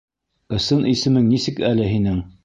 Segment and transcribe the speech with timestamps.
[0.59, 2.17] Ысын исемең нисек әле һинең?